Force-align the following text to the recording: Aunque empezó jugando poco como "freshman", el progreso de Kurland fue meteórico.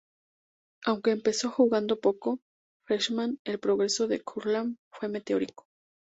Aunque 0.83 1.11
empezó 1.11 1.51
jugando 1.51 1.99
poco 1.99 2.19
como 2.19 2.39
"freshman", 2.87 3.37
el 3.43 3.59
progreso 3.59 4.07
de 4.07 4.19
Kurland 4.23 4.77
fue 4.91 5.09
meteórico. 5.09 5.67